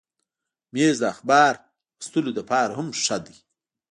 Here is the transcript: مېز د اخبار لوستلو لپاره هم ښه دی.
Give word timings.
مېز 0.73 0.97
د 1.01 1.05
اخبار 1.13 1.53
لوستلو 1.95 2.31
لپاره 2.39 2.71
هم 2.77 2.87
ښه 3.03 3.17
دی. 3.25 3.37